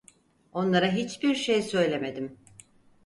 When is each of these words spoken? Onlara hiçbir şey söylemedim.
Onlara 0.53 0.91
hiçbir 0.91 1.35
şey 1.35 1.61
söylemedim. 1.61 2.37